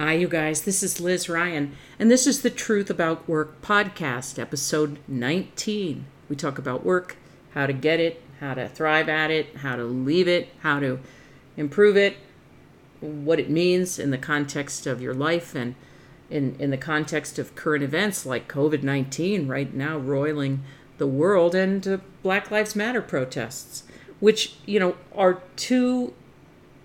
[0.00, 0.62] Hi, you guys.
[0.62, 6.06] This is Liz Ryan, and this is the Truth About Work podcast, episode 19.
[6.26, 7.18] We talk about work,
[7.52, 11.00] how to get it, how to thrive at it, how to leave it, how to
[11.54, 12.16] improve it,
[13.00, 15.74] what it means in the context of your life and
[16.30, 20.62] in, in the context of current events like COVID 19 right now roiling
[20.96, 23.82] the world and uh, Black Lives Matter protests,
[24.18, 26.14] which, you know, are two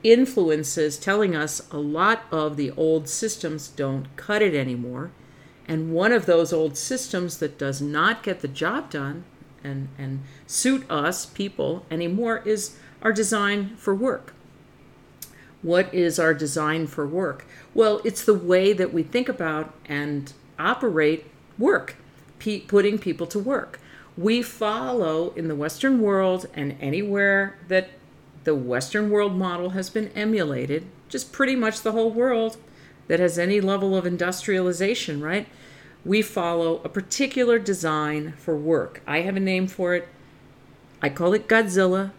[0.05, 5.11] influences telling us a lot of the old systems don't cut it anymore.
[5.68, 9.23] And one of those old systems that does not get the job done
[9.63, 14.33] and, and suit us people anymore is our design for work.
[15.63, 17.47] What is our design for work?
[17.74, 21.25] Well, it's the way that we think about and operate
[21.57, 21.96] work,
[22.68, 23.79] putting people to work.
[24.15, 27.89] We follow in the Western world and anywhere that
[28.45, 32.58] the Western world model has been emulated, just pretty much the whole world
[33.08, 35.47] that has any level of industrialization, right?
[36.05, 39.02] We follow a particular design for work.
[39.05, 40.07] I have a name for it.
[41.02, 42.11] I call it Godzilla.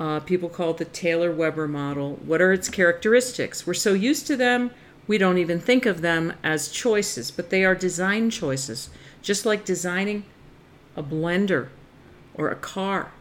[0.00, 2.16] Uh, people call it the Taylor Weber model.
[2.24, 3.66] What are its characteristics?
[3.66, 4.70] We're so used to them,
[5.06, 8.88] we don't even think of them as choices, but they are design choices,
[9.20, 10.24] just like designing
[10.96, 11.68] a blender
[12.34, 13.12] or a car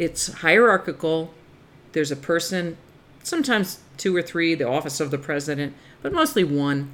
[0.00, 1.32] it's hierarchical.
[1.92, 2.78] There's a person,
[3.22, 6.90] sometimes two or three, the office of the president, but mostly one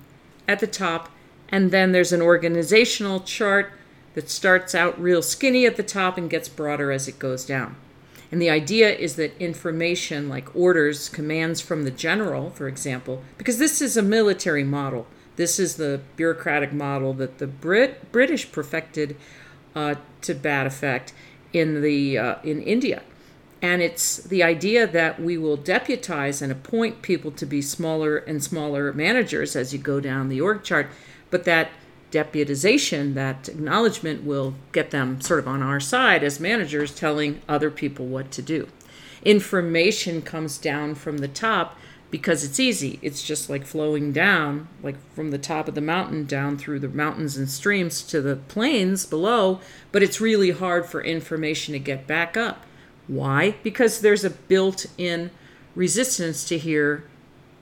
[0.49, 1.09] at the top.
[1.49, 3.71] And then there's an organizational chart
[4.15, 7.77] that starts out real skinny at the top and gets broader as it goes down.
[8.33, 13.59] And the idea is that information like orders, commands from the general, for example, because
[13.59, 15.07] this is a military model.
[15.37, 19.17] This is the bureaucratic model that the Brit British perfected
[19.77, 21.13] uh, to bad effect
[21.57, 23.03] in the uh, in India.
[23.63, 28.45] And it's the idea that we will deputize and appoint people to be smaller and
[28.45, 30.89] smaller managers as you go down the org chart,
[31.31, 31.71] but that
[32.13, 37.71] deputization, that acknowledgement will get them sort of on our side as managers telling other
[37.71, 38.69] people what to do.
[39.25, 41.77] Information comes down from the top
[42.11, 42.99] because it's easy.
[43.03, 46.89] It's just like flowing down, like from the top of the mountain down through the
[46.89, 49.61] mountains and streams to the plains below,
[49.93, 52.65] but it's really hard for information to get back up.
[53.09, 53.57] Why?
[53.63, 55.31] Because there's a built in
[55.75, 57.05] resistance to hear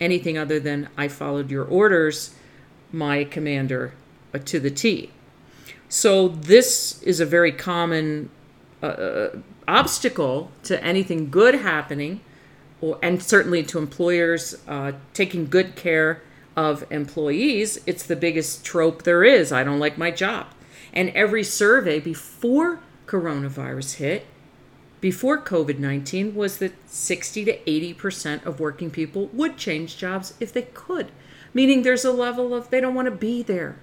[0.01, 2.35] anything other than I followed your orders,
[2.93, 3.95] my commander,
[4.33, 5.11] uh, to the T.
[5.89, 8.31] So this is a very common
[8.83, 9.29] uh,
[9.67, 12.21] obstacle to anything good happening
[13.03, 16.23] and certainly to employers uh, taking good care
[16.57, 19.53] of employees, it's the biggest trope there is.
[19.53, 20.47] I don't like my job.
[20.93, 24.27] And every survey before coronavirus hit,
[25.01, 30.53] before COVID 19, was that 60 to 80% of working people would change jobs if
[30.53, 31.11] they could,
[31.53, 33.77] meaning there's a level of they don't want to be there.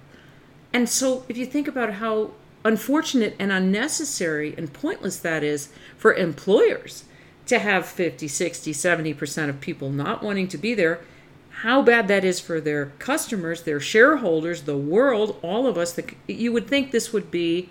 [0.72, 2.32] And so if you think about how
[2.64, 7.04] unfortunate and unnecessary and pointless that is for employers,
[7.46, 11.00] to have 50, 60, 70% of people not wanting to be there,
[11.62, 15.92] how bad that is for their customers, their shareholders, the world, all of us.
[15.92, 17.70] The, you would think this would be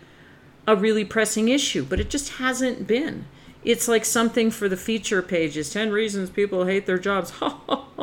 [0.68, 3.26] a really pressing issue, but it just hasn't been.
[3.64, 7.34] It's like something for the feature pages 10 reasons people hate their jobs.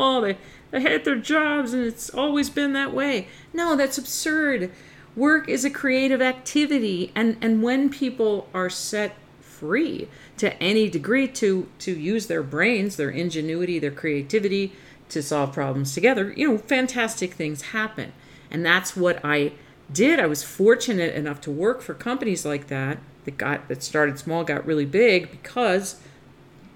[0.00, 0.38] Oh, they,
[0.70, 3.26] they hate their jobs, and it's always been that way.
[3.52, 4.70] No, that's absurd.
[5.16, 9.16] Work is a creative activity, and, and when people are set
[9.58, 14.72] free to any degree to to use their brains, their ingenuity, their creativity
[15.08, 18.12] to solve problems together, you know, fantastic things happen.
[18.50, 19.52] And that's what I
[19.92, 20.20] did.
[20.20, 24.44] I was fortunate enough to work for companies like that that got that started small,
[24.44, 26.00] got really big because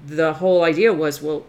[0.05, 1.45] the whole idea was, well,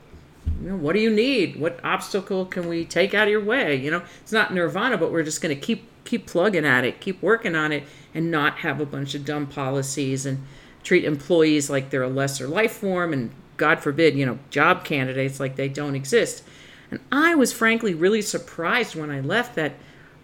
[0.61, 1.59] you know, what do you need?
[1.59, 3.75] What obstacle can we take out of your way?
[3.75, 6.99] You know, it's not nirvana, but we're just going to keep keep plugging at it,
[6.99, 7.83] keep working on it,
[8.13, 10.45] and not have a bunch of dumb policies and
[10.83, 15.39] treat employees like they're a lesser life form and God forbid, you know, job candidates
[15.39, 16.43] like they don't exist.
[16.91, 19.73] And I was frankly really surprised when I left that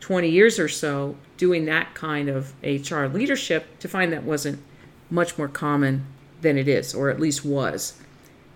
[0.01, 4.61] 20 years or so doing that kind of HR leadership to find that wasn't
[5.09, 6.05] much more common
[6.41, 7.99] than it is, or at least was.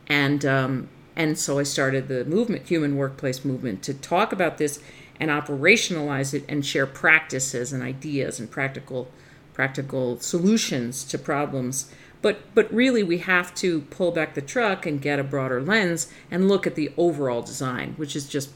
[0.08, 4.80] And um, and so I started the movement, human workplace movement, to talk about this
[5.20, 9.10] and operationalize it and share practices and ideas and practical
[9.54, 11.92] practical solutions to problems.
[12.22, 16.10] But, but really, we have to pull back the truck and get a broader lens
[16.32, 18.52] and look at the overall design, which is just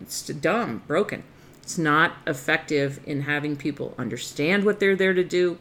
[0.00, 1.22] it's dumb, broken.
[1.62, 5.58] It's not effective in having people understand what they're there to do,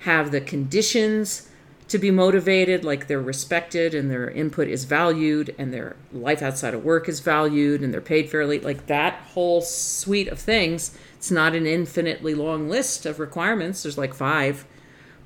[0.00, 1.48] have the conditions
[1.88, 6.74] to be motivated, like they're respected and their input is valued and their life outside
[6.74, 10.96] of work is valued and they're paid fairly, like that whole suite of things.
[11.16, 14.66] It's not an infinitely long list of requirements, there's like five,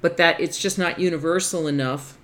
[0.00, 2.16] but that it's just not universal enough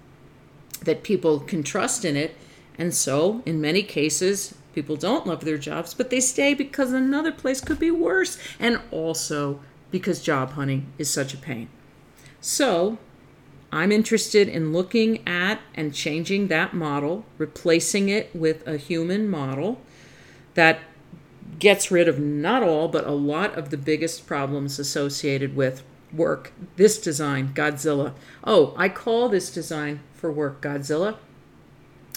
[0.82, 2.36] that people can trust in it.
[2.78, 7.32] And so, in many cases, people don't love their jobs, but they stay because another
[7.32, 9.60] place could be worse, and also
[9.90, 11.68] because job hunting is such a pain.
[12.40, 12.98] So,
[13.72, 19.80] I'm interested in looking at and changing that model, replacing it with a human model
[20.54, 20.80] that
[21.58, 25.82] gets rid of not all, but a lot of the biggest problems associated with
[26.12, 26.52] work.
[26.76, 28.12] This design, Godzilla.
[28.44, 31.16] Oh, I call this design for work Godzilla.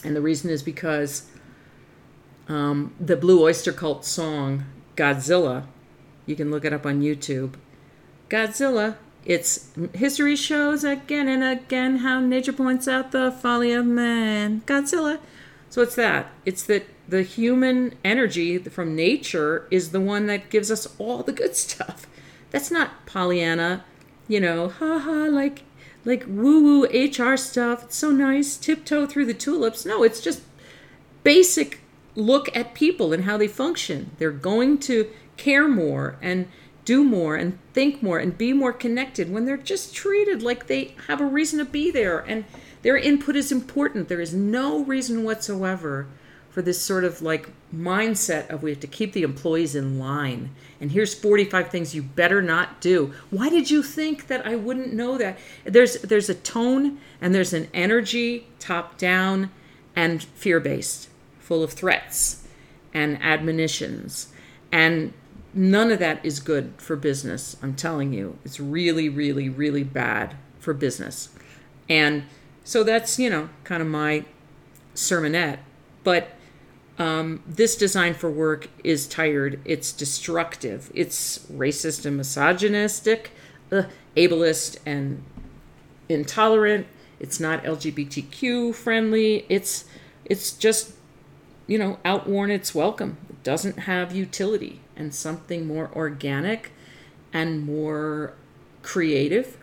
[0.04, 1.30] And the reason is because
[2.48, 4.66] um, the Blue Oyster Cult song,
[4.96, 5.66] Godzilla,
[6.26, 7.54] you can look it up on YouTube.
[8.30, 14.62] Godzilla, it's history shows again and again how nature points out the folly of man.
[14.66, 15.20] Godzilla.
[15.70, 16.32] So it's that.
[16.46, 21.32] It's that the human energy from nature is the one that gives us all the
[21.32, 22.08] good stuff.
[22.52, 23.86] That's not Pollyanna,
[24.28, 25.64] you know, haha, like
[26.06, 27.84] like woo woo HR stuff.
[27.84, 29.86] It's so nice, tiptoe through the tulips.
[29.86, 30.42] No, it's just
[31.24, 31.80] basic
[32.16, 34.12] look at people and how they function.
[34.18, 36.48] They're going to care more and
[36.86, 40.96] do more and think more and be more connected when they're just treated like they
[41.08, 42.46] have a reason to be there and
[42.82, 44.08] their input is important.
[44.08, 46.08] There is no reason whatsoever
[46.50, 50.50] for this sort of like mindset of we have to keep the employees in line.
[50.82, 53.14] And here's 45 things you better not do.
[53.30, 55.38] Why did you think that I wouldn't know that?
[55.64, 59.52] There's there's a tone and there's an energy top down
[59.96, 61.10] and fear-based,
[61.40, 62.48] full of threats
[62.94, 64.34] and admonitions.
[64.72, 65.14] And
[65.54, 67.58] none of that is good for business.
[67.62, 68.40] I'm telling you.
[68.44, 71.30] It's really really really bad for business.
[71.88, 72.24] And
[72.70, 74.26] so that's, you know, kind of my
[74.94, 75.58] sermonette.
[76.04, 76.36] But
[77.00, 79.60] um, this design for work is tired.
[79.66, 80.92] It's destructive.
[80.94, 83.32] It's racist and misogynistic,
[83.72, 85.24] ableist and
[86.10, 86.86] intolerant.
[87.20, 89.48] It's not LGBTQ friendly.
[89.50, 89.86] It's
[90.26, 90.92] it's just
[91.66, 93.18] you know outworn its welcome.
[93.32, 96.72] It doesn't have utility and something more organic
[97.34, 98.36] and more
[98.84, 99.58] creative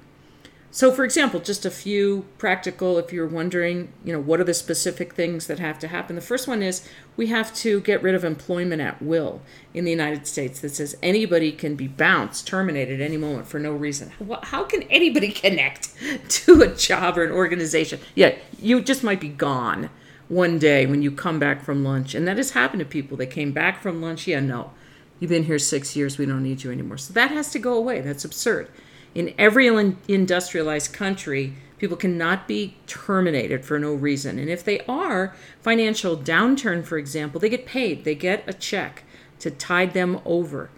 [0.76, 4.52] so, for example, just a few practical, if you're wondering, you know, what are the
[4.52, 6.17] specific things that have to happen?
[6.17, 6.87] The first one is
[7.17, 9.40] we have to get rid of employment at will
[9.73, 13.58] in the United States that says anybody can be bounced, terminated at any moment for
[13.58, 14.12] no reason.
[14.43, 15.94] How can anybody connect
[16.28, 17.99] to a job or an organization?
[18.14, 19.88] Yeah, you just might be gone
[20.28, 22.14] one day when you come back from lunch.
[22.14, 23.17] And that has happened to people.
[23.17, 24.26] They came back from lunch.
[24.26, 24.73] Yeah, no,
[25.20, 26.19] you've been here six years.
[26.19, 26.99] We don't need you anymore.
[26.99, 28.02] So that has to go away.
[28.02, 28.69] That's absurd
[29.16, 29.66] in every
[30.08, 34.38] industrialized country, people cannot be terminated for no reason.
[34.38, 39.04] And if they are, financial downturn, for example, they get paid, they get a check
[39.38, 40.68] to tide them over.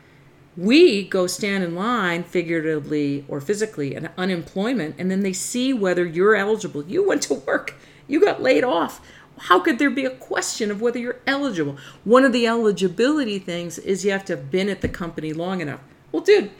[0.56, 6.06] We go stand in line, figuratively or physically, at unemployment, and then they see whether
[6.06, 6.84] you're eligible.
[6.84, 7.74] You went to work,
[8.06, 9.00] you got laid off.
[9.38, 11.76] How could there be a question of whether you're eligible?
[12.04, 15.60] One of the eligibility things is you have to have been at the company long
[15.60, 15.80] enough.
[16.12, 16.50] Well, dude,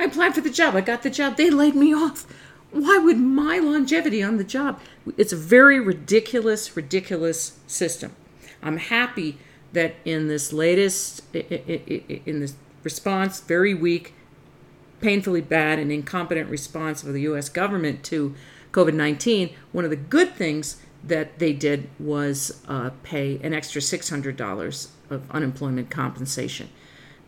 [0.00, 0.74] I applied for the job.
[0.74, 1.36] I got the job.
[1.36, 2.26] They laid me off.
[2.70, 4.80] Why would my longevity on the job?
[5.18, 8.16] It's a very ridiculous, ridiculous system.
[8.62, 9.38] I'm happy
[9.74, 14.14] that in this latest, in this response, very weak,
[15.02, 17.50] painfully bad, and incompetent response of the U.S.
[17.50, 18.34] government to
[18.72, 23.82] COVID 19, one of the good things that they did was uh, pay an extra
[23.82, 26.70] $600 of unemployment compensation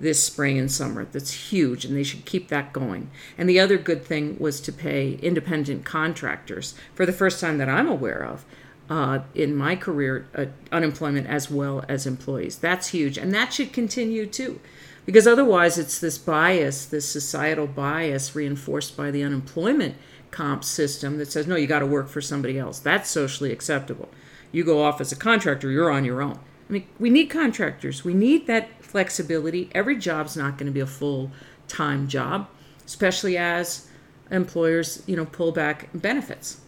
[0.00, 1.04] this spring and summer.
[1.04, 3.10] That's huge, and they should keep that going.
[3.38, 7.68] And the other good thing was to pay independent contractors for the first time that
[7.68, 8.44] I'm aware of.
[8.90, 12.58] Uh, in my career, uh, unemployment as well as employees.
[12.58, 13.16] That's huge.
[13.16, 14.60] And that should continue too.
[15.06, 19.96] Because otherwise, it's this bias, this societal bias reinforced by the unemployment
[20.30, 22.78] comp system that says, no, you got to work for somebody else.
[22.78, 24.08] That's socially acceptable.
[24.50, 26.38] You go off as a contractor, you're on your own.
[26.68, 28.04] I mean, we need contractors.
[28.04, 29.70] We need that flexibility.
[29.74, 31.32] Every job's not going to be a full
[31.66, 32.46] time job,
[32.86, 33.88] especially as
[34.30, 36.60] employers, you know, pull back benefits.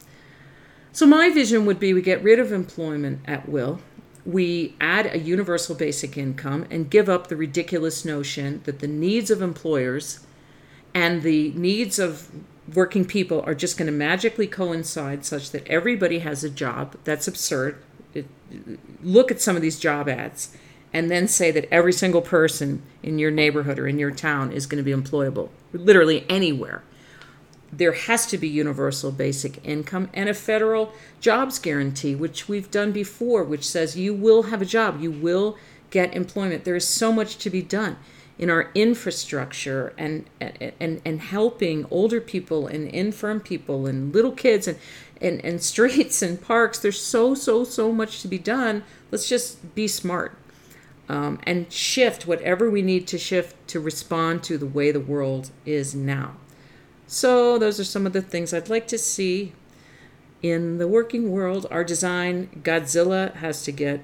[0.91, 3.81] So my vision would be we get rid of employment at will.
[4.25, 9.31] We add a universal basic income and give up the ridiculous notion that the needs
[9.31, 10.25] of employers
[10.95, 12.31] and the needs of
[12.73, 16.97] working people are just going to magically coincide such that everybody has a job.
[17.05, 17.83] That's absurd.
[18.15, 18.27] It,
[19.03, 20.57] look at some of these job ads
[20.95, 24.65] and then say that every single person in your neighborhood or in your town is
[24.65, 26.83] going to be employable, literally anywhere.
[27.73, 32.93] there has to be universal basic income and a federal jobs guarantee, which we've done
[32.93, 35.59] before, which says you will have a job, you will
[35.91, 36.65] get employment.
[36.65, 37.97] There is so much to be done
[38.39, 44.69] in our infrastructure and and and helping older people and infirm people and little kids
[44.69, 44.79] and
[45.21, 46.79] and, and streets and parks.
[46.79, 48.85] There's so so so much to be done.
[49.11, 50.37] Let's just be smart
[51.09, 55.51] um, and shift whatever we need to shift to respond to the way the world
[55.67, 56.37] is now.
[57.07, 59.53] So, those are some of the things I'd like to see
[60.43, 61.67] in the working world.
[61.71, 64.03] Our design, Godzilla has to get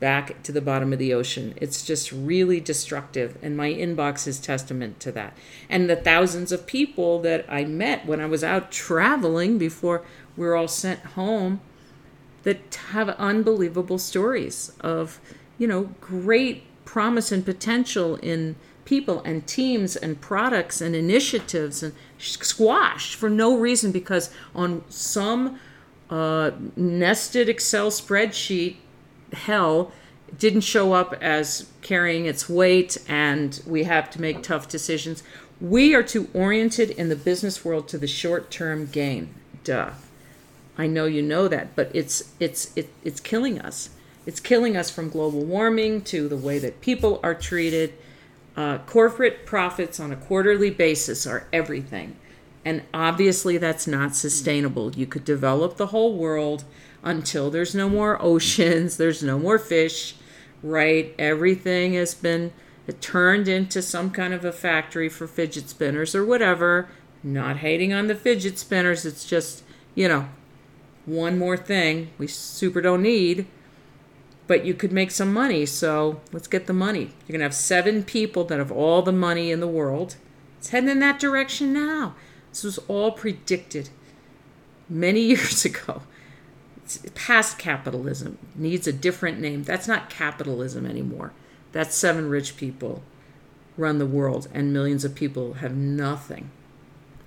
[0.00, 1.54] back to the bottom of the ocean.
[1.56, 5.36] It's just really destructive, and my inbox is testament to that.
[5.68, 10.02] And the thousands of people that I met when I was out traveling before
[10.36, 11.60] we were all sent home
[12.44, 15.20] that have unbelievable stories of,
[15.58, 21.94] you know, great promise and potential in people and teams and products and initiatives and
[22.18, 25.58] squashed for no reason because on some
[26.10, 28.76] uh, nested Excel spreadsheet,
[29.32, 29.92] hell
[30.38, 35.22] didn't show up as carrying its weight and we have to make tough decisions.
[35.60, 39.34] We are too oriented in the business world to the short term gain.
[39.62, 39.92] Duh.
[40.76, 43.90] I know you know that, but it's it's it, it's killing us.
[44.26, 47.94] It's killing us from global warming to the way that people are treated
[48.56, 52.16] uh, corporate profits on a quarterly basis are everything.
[52.64, 54.92] And obviously, that's not sustainable.
[54.92, 56.64] You could develop the whole world
[57.02, 60.14] until there's no more oceans, there's no more fish,
[60.62, 61.14] right?
[61.18, 62.52] Everything has been
[63.00, 66.88] turned into some kind of a factory for fidget spinners or whatever.
[67.22, 69.62] Not hating on the fidget spinners, it's just,
[69.94, 70.28] you know,
[71.06, 73.46] one more thing we super don't need
[74.46, 75.66] but you could make some money.
[75.66, 77.00] So let's get the money.
[77.00, 80.16] You're going to have seven people that have all the money in the world.
[80.58, 82.14] It's heading in that direction now.
[82.50, 83.90] This was all predicted
[84.88, 86.02] many years ago.
[86.76, 89.62] It's past capitalism needs a different name.
[89.62, 91.32] That's not capitalism anymore.
[91.72, 93.02] That's seven rich people
[93.76, 96.50] run the world, and millions of people have nothing.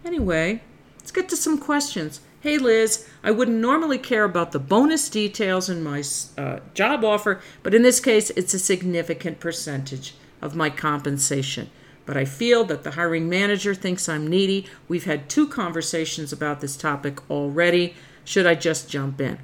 [0.06, 0.62] Anyway,
[0.98, 2.22] let's get to some questions.
[2.42, 6.04] Hey Liz, I wouldn't normally care about the bonus details in my
[6.38, 11.72] uh, job offer, but in this case, it's a significant percentage of my compensation.
[12.06, 14.68] But I feel that the hiring manager thinks I'm needy.
[14.88, 17.96] We've had two conversations about this topic already.
[18.24, 19.40] Should I just jump in?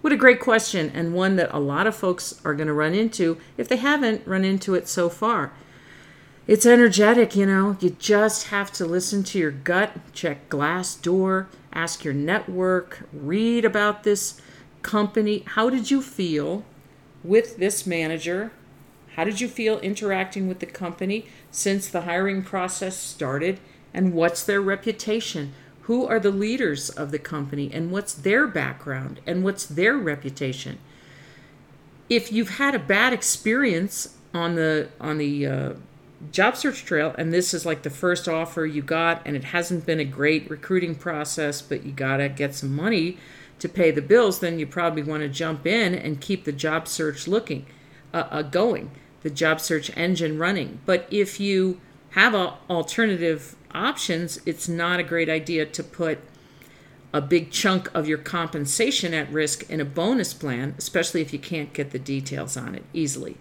[0.00, 2.94] What a great question, and one that a lot of folks are going to run
[2.94, 5.52] into if they haven't run into it so far.
[6.46, 7.76] It's energetic, you know.
[7.80, 14.02] You just have to listen to your gut, check Glassdoor, ask your network, read about
[14.02, 14.40] this
[14.82, 15.44] company.
[15.46, 16.64] How did you feel
[17.24, 18.52] with this manager?
[19.16, 23.60] How did you feel interacting with the company since the hiring process started?
[23.92, 25.52] And what's their reputation?
[25.82, 27.70] Who are the leaders of the company?
[27.72, 29.20] And what's their background?
[29.26, 30.78] And what's their reputation?
[32.08, 35.72] If you've had a bad experience on the on the uh,
[36.30, 39.84] job search trail and this is like the first offer you got and it hasn't
[39.84, 43.18] been a great recruiting process but you got to get some money
[43.58, 46.86] to pay the bills then you probably want to jump in and keep the job
[46.86, 47.66] search looking
[48.14, 48.90] uh, uh, going
[49.22, 50.80] the job search engine running.
[50.84, 56.18] But if you have a, alternative options it's not a great idea to put
[57.14, 61.38] a big chunk of your compensation at risk in a bonus plan especially if you
[61.38, 63.38] can't get the details on it easily.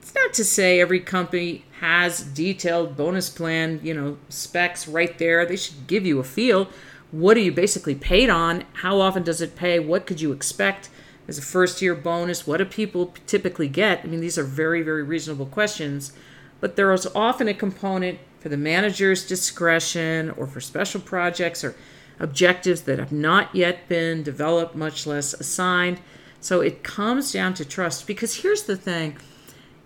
[0.00, 5.46] It's not to say every company has detailed bonus plan, you know, specs right there.
[5.46, 6.68] They should give you a feel.
[7.10, 8.64] What are you basically paid on?
[8.74, 9.78] How often does it pay?
[9.78, 10.90] What could you expect
[11.26, 12.46] as a first year bonus?
[12.46, 14.00] What do people typically get?
[14.04, 16.12] I mean, these are very, very reasonable questions,
[16.60, 21.76] but there is often a component for the manager's discretion or for special projects or
[22.20, 26.00] objectives that have not yet been developed, much less assigned.
[26.40, 29.16] So it comes down to trust because here's the thing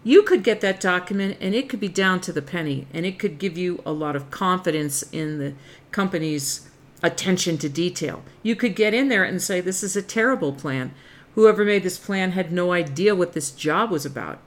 [0.05, 3.19] you could get that document and it could be down to the penny and it
[3.19, 5.55] could give you a lot of confidence in the
[5.93, 6.69] company's
[7.03, 8.23] attention to detail.
[8.43, 10.95] You could get in there and say, This is a terrible plan.
[11.35, 14.39] Whoever made this plan had no idea what this job was about.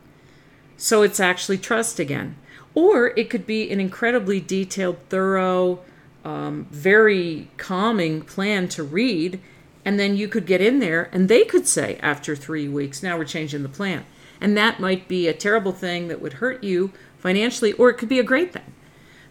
[0.78, 2.36] So it's actually trust again.
[2.74, 5.80] Or it could be an incredibly detailed, thorough,
[6.26, 9.40] um, very calming plan to read.
[9.86, 13.18] And then you could get in there and they could say, after three weeks, now
[13.18, 14.06] we're changing the plan.
[14.42, 18.10] And that might be a terrible thing that would hurt you financially, or it could
[18.10, 18.74] be a great thing.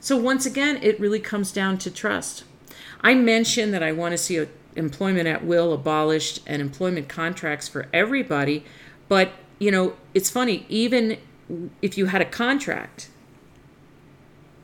[0.00, 2.44] So, once again, it really comes down to trust.
[3.00, 4.46] I mentioned that I want to see
[4.76, 8.64] employment at will abolished and employment contracts for everybody,
[9.08, 11.18] but you know, it's funny, even
[11.80, 13.08] if you had a contract,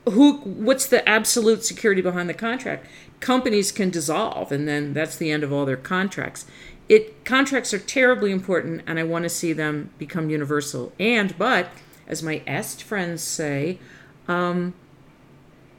[0.09, 2.87] who what's the absolute security behind the contract?
[3.19, 6.45] Companies can dissolve and then that's the end of all their contracts.
[6.91, 10.91] It contracts are terribly important and I want to see them become universal.
[10.99, 11.69] And but
[12.05, 13.79] as my est friends say,
[14.27, 14.73] um,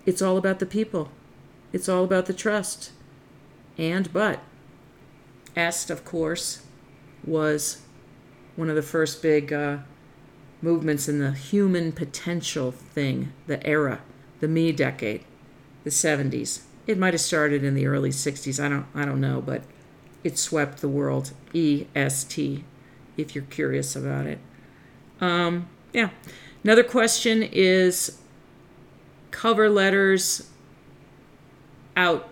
[0.07, 1.11] it's all about the people.
[1.71, 2.93] It's all about the trust.
[3.77, 4.41] And but
[5.55, 6.63] est, of course,
[7.23, 7.83] was
[8.57, 9.81] one of the first big uh,
[10.63, 14.01] movements in the human potential thing, the era
[14.41, 15.25] the me decade,
[15.85, 16.63] the 70s.
[16.87, 18.59] It might have started in the early 60s.
[18.59, 19.63] I don't I don't know, but
[20.25, 21.33] it swept the world.
[21.55, 22.65] EST,
[23.17, 24.39] if you're curious about it.
[25.21, 26.11] Um, yeah.
[26.65, 28.19] Another question is
[29.31, 30.49] cover letters
[31.97, 32.29] out.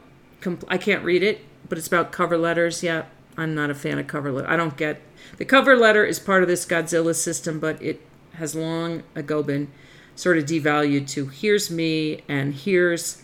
[0.68, 2.82] I can't read it, but it's about cover letters.
[2.82, 3.04] Yeah,
[3.36, 4.48] I'm not a fan of cover letter.
[4.48, 5.02] I don't get
[5.38, 8.00] the cover letter is part of this Godzilla system, but it
[8.34, 9.70] has long ago been
[10.14, 13.22] sort of devalued to here's me and here's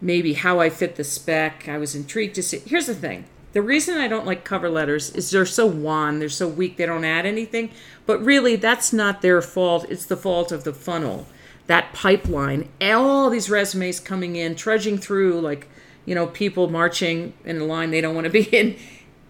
[0.00, 1.68] maybe how I fit the spec.
[1.68, 2.58] I was intrigued to see.
[2.58, 3.24] Here's the thing
[3.58, 6.86] the reason I don't like cover letters is they're so wan, they're so weak, they
[6.86, 7.72] don't add anything.
[8.06, 9.84] But really, that's not their fault.
[9.88, 11.26] It's the fault of the funnel,
[11.66, 12.68] that pipeline.
[12.80, 15.66] All these resumes coming in, trudging through like,
[16.04, 18.76] you know, people marching in a line they don't want to be in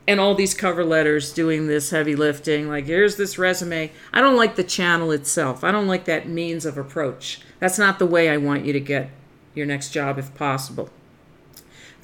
[0.07, 4.37] and all these cover letters doing this heavy lifting like here's this resume i don't
[4.37, 8.31] like the channel itself i don't like that means of approach that's not the way
[8.31, 9.11] i want you to get
[9.55, 10.89] your next job if possible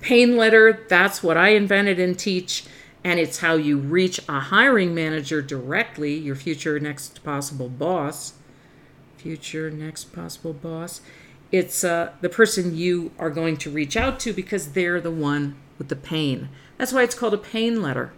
[0.04, 2.64] pain letter that's what i invented and teach
[3.02, 8.34] and it's how you reach a hiring manager directly your future next possible boss
[9.16, 11.00] future next possible boss
[11.52, 15.54] it's uh, the person you are going to reach out to because they're the one
[15.78, 18.12] with the pain that's why it's called a pain letter.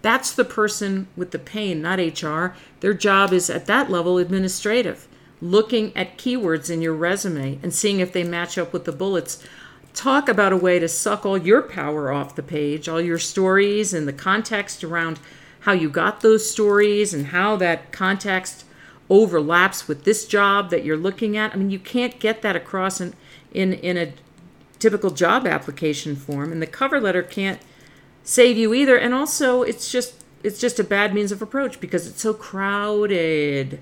[0.00, 2.56] That's the person with the pain, not HR.
[2.80, 5.06] Their job is at that level administrative,
[5.40, 9.44] looking at keywords in your resume and seeing if they match up with the bullets.
[9.94, 13.92] Talk about a way to suck all your power off the page, all your stories
[13.92, 15.18] and the context around
[15.60, 18.64] how you got those stories and how that context
[19.10, 21.52] overlaps with this job that you're looking at.
[21.52, 23.14] I mean, you can't get that across in,
[23.52, 24.12] in, in a
[24.78, 27.60] typical job application form, and the cover letter can't
[28.24, 28.96] save you either.
[28.96, 33.78] And also, it's just it's just a bad means of approach because it's so crowded.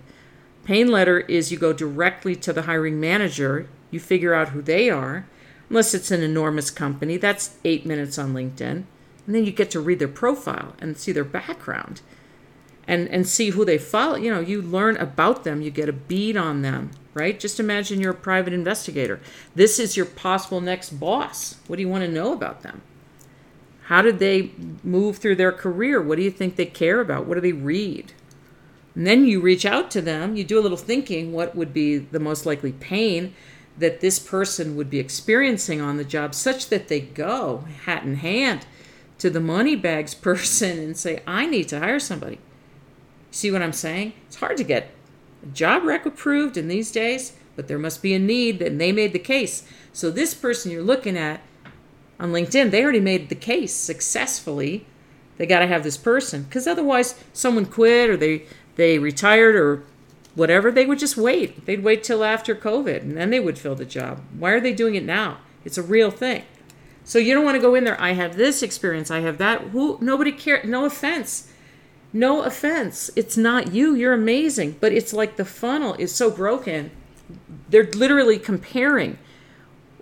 [0.64, 4.90] Pain letter is you go directly to the hiring manager, you figure out who they
[4.90, 5.26] are,
[5.70, 7.16] unless it's an enormous company.
[7.16, 8.85] That's eight minutes on LinkedIn.
[9.26, 12.02] And then you get to read their profile and see their background
[12.87, 14.16] and, and see who they follow.
[14.16, 17.38] You know, you learn about them, you get a bead on them, right?
[17.38, 19.20] Just imagine you're a private investigator.
[19.54, 21.56] This is your possible next boss.
[21.68, 22.83] What do you want to know about them?
[23.85, 24.50] How did they
[24.83, 26.02] move through their career?
[26.02, 27.26] What do you think they care about?
[27.26, 28.12] What do they read?
[28.94, 31.98] And then you reach out to them, you do a little thinking what would be
[31.98, 33.35] the most likely pain
[33.80, 38.16] that this person would be experiencing on the job, such that they go hat in
[38.16, 38.66] hand
[39.18, 42.38] to the money bags person and say, I need to hire somebody.
[43.30, 44.12] See what I'm saying?
[44.26, 44.90] It's hard to get
[45.42, 48.92] a job rec approved in these days, but there must be a need, and they
[48.92, 49.64] made the case.
[49.92, 51.40] So, this person you're looking at
[52.18, 54.86] on LinkedIn, they already made the case successfully.
[55.38, 58.44] They got to have this person because otherwise, someone quit or they
[58.76, 59.84] they retired or
[60.40, 60.72] whatever.
[60.72, 61.66] They would just wait.
[61.66, 64.22] They'd wait till after COVID and then they would fill the job.
[64.37, 65.38] Why are they doing it now?
[65.64, 66.44] It's a real thing.
[67.05, 68.00] So you don't want to go in there.
[68.00, 69.11] I have this experience.
[69.11, 69.61] I have that.
[69.61, 69.98] Who?
[70.00, 70.66] Nobody cares.
[70.66, 71.53] No offense.
[72.12, 73.11] No offense.
[73.16, 73.94] It's not you.
[73.94, 74.76] You're amazing.
[74.81, 76.90] But it's like the funnel is so broken.
[77.68, 79.18] They're literally comparing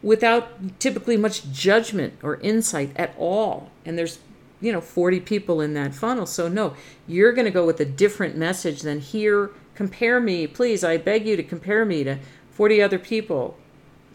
[0.03, 3.71] without typically much judgment or insight at all.
[3.85, 4.21] And there's,
[4.61, 6.27] you know, 40 people in that funnel.
[6.27, 6.75] So, no,
[7.07, 11.25] you're going to go with a different message than here, compare me, please, I beg
[11.25, 12.19] you to compare me to
[12.51, 13.57] 40 other people,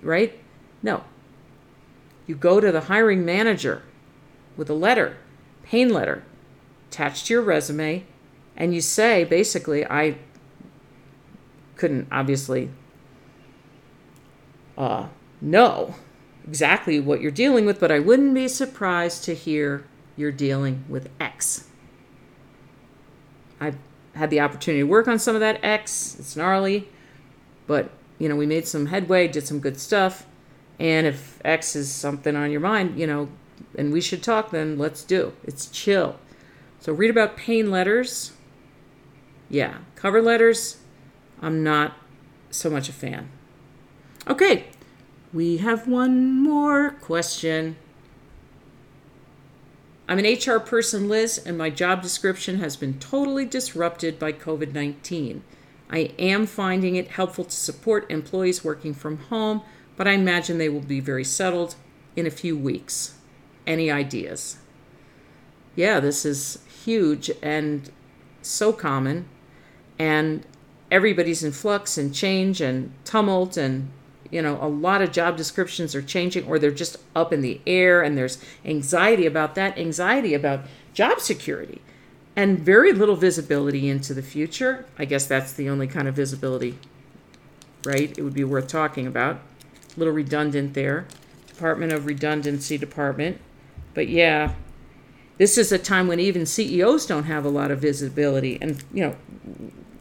[0.02, 0.38] right?
[0.82, 1.06] No.
[2.28, 3.82] You go to the hiring manager
[4.58, 5.15] with a letter,
[5.63, 6.26] pain letter,
[6.89, 8.04] attached to your resume,
[8.58, 10.17] and you say, basically, I
[11.78, 12.69] couldn't obviously
[14.78, 15.08] uh,
[15.39, 15.95] know
[16.45, 19.86] exactly what you're dealing with, but I wouldn't be surprised to hear
[20.17, 21.69] you're dealing with X.
[23.62, 23.78] I've
[24.15, 26.17] had the opportunity to work on some of that X.
[26.19, 26.88] It's gnarly,
[27.67, 30.26] but you know, we made some headway, did some good stuff.
[30.80, 33.30] And if X is something on your mind, you know,
[33.78, 35.34] and we should talk, then let's do.
[35.43, 36.17] It's chill.
[36.80, 38.34] So read about pain letters.
[39.49, 40.78] Yeah, cover letters.
[41.41, 41.93] I'm not
[42.49, 43.30] so much a fan.
[44.28, 44.67] Okay,
[45.34, 47.76] we have one more question.
[50.08, 54.74] I'm an HR person, Liz, and my job description has been totally disrupted by COVID
[54.74, 55.44] 19.
[55.89, 59.62] I am finding it helpful to support employees working from home,
[59.96, 61.76] but I imagine they will be very settled
[62.16, 63.16] in a few weeks.
[63.66, 64.58] Any ideas?
[65.76, 67.89] Yeah, this is huge and
[68.42, 69.30] so common,
[69.98, 70.46] and
[70.92, 73.89] everybody's in flux and change and tumult and
[74.34, 77.62] you know a lot of job descriptions are changing or they're just up in the
[77.67, 80.62] air and there's anxiety about that anxiety about
[80.93, 81.82] job security
[82.36, 84.86] and very little visibility into the future.
[84.98, 86.80] I guess that's the only kind of visibility
[87.86, 89.36] right it would be worth talking about.
[89.36, 91.06] A little redundant there
[91.46, 93.39] department of redundancy department.
[93.93, 94.54] But yeah
[95.38, 99.04] this is a time when even ceos don't have a lot of visibility and you
[99.04, 99.15] know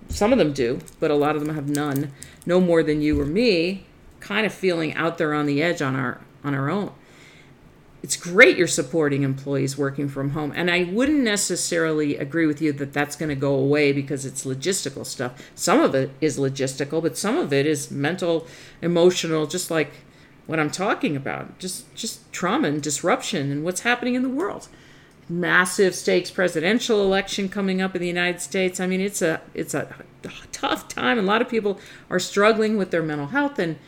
[0.09, 2.13] some of them do but a lot of them have none.
[2.47, 3.85] No more than you or me
[4.23, 6.93] kind of feeling out there on the edge on our on our own.
[8.03, 12.73] It's great you're supporting employees working from home, and I wouldn't necessarily agree with you
[12.73, 15.51] that that's going to go away because it's logistical stuff.
[15.55, 18.47] Some of it is logistical, but some of it is mental,
[18.81, 19.93] emotional, just like
[20.47, 21.59] what I'm talking about.
[21.59, 24.69] Just just trauma and disruption and what's happening in the world.
[25.29, 28.81] Massive stakes presidential election coming up in the United States.
[28.81, 29.95] I mean, it's a it's a
[30.51, 31.19] tough time.
[31.19, 31.79] A lot of people
[32.11, 33.79] are struggling with their mental health and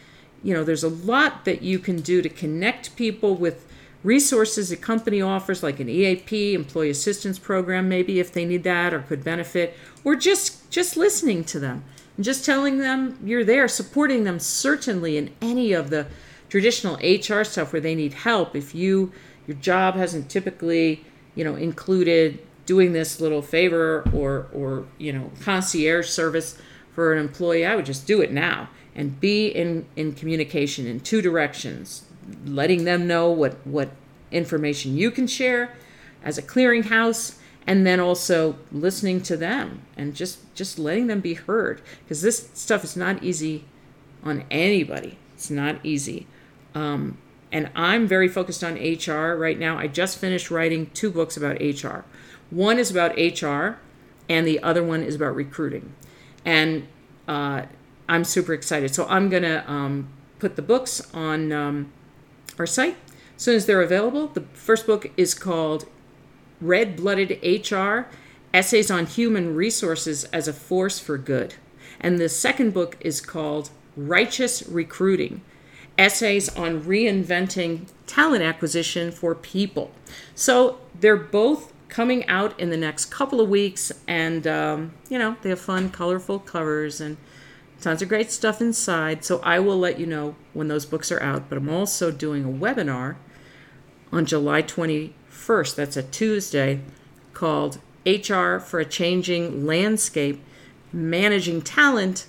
[0.45, 3.67] you know, there's a lot that you can do to connect people with
[4.05, 8.93] resources a company offers, like an EAP, employee assistance program, maybe if they need that
[8.93, 11.83] or could benefit, or just just listening to them
[12.17, 16.07] and just telling them you're there, supporting them certainly in any of the
[16.51, 18.55] traditional HR stuff where they need help.
[18.55, 19.13] If you
[19.47, 21.05] your job hasn't typically,
[21.35, 26.59] you know, included doing this little favor or or you know concierge service
[26.93, 31.01] for an employee, I would just do it now and be in, in communication in
[31.01, 32.05] two directions,
[32.45, 33.91] letting them know what, what
[34.31, 35.75] information you can share
[36.23, 41.35] as a clearinghouse and then also listening to them and just just letting them be
[41.35, 43.65] heard because this stuff is not easy
[44.23, 45.19] on anybody.
[45.35, 46.27] It's not easy.
[46.75, 47.19] Um,
[47.53, 49.79] and i'm very focused on hr right now.
[49.79, 52.05] I just finished writing two books about hr
[52.51, 53.79] one is about hr
[54.29, 55.95] and the other one is about recruiting.
[56.45, 56.89] And
[57.29, 57.63] uh,
[58.09, 58.95] I'm super excited.
[58.95, 61.93] So I'm going to um, put the books on um,
[62.59, 62.97] our site
[63.37, 64.29] as soon as they're available.
[64.29, 65.87] The first book is called
[66.61, 68.09] Red Blooded HR
[68.53, 71.55] Essays on Human Resources as a Force for Good.
[72.01, 75.41] And the second book is called Righteous Recruiting
[75.97, 79.93] Essays on Reinventing Talent Acquisition for People.
[80.35, 85.37] So they're both coming out in the next couple of weeks, and um, you know,
[85.43, 87.17] they have fun, colorful covers and
[87.81, 89.25] Tons of great stuff inside.
[89.25, 91.49] So I will let you know when those books are out.
[91.49, 93.17] But I'm also doing a webinar
[94.13, 95.75] on July 21st.
[95.75, 96.81] That's a Tuesday
[97.35, 100.43] called HR for a Changing Landscape
[100.93, 102.27] Managing Talent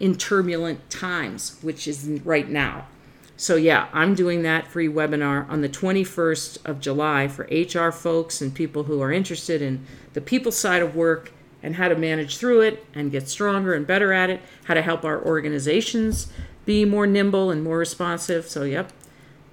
[0.00, 2.86] in Turbulent Times, which is right now.
[3.36, 8.42] So, yeah, I'm doing that free webinar on the 21st of July for HR folks
[8.42, 11.32] and people who are interested in the people side of work
[11.62, 14.82] and how to manage through it and get stronger and better at it, how to
[14.82, 16.28] help our organizations
[16.64, 18.48] be more nimble and more responsive.
[18.48, 18.92] So, yep,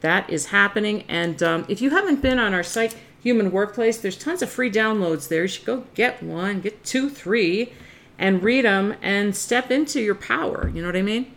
[0.02, 1.04] that is happening.
[1.08, 4.70] And um, if you haven't been on our site, Human Workplace, there's tons of free
[4.72, 5.44] downloads there.
[5.44, 7.74] You should go get one, get two, three,
[8.20, 10.70] and read them and step into your power.
[10.74, 11.35] You know what I mean?